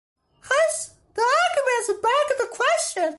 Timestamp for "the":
1.13-1.21, 2.39-2.47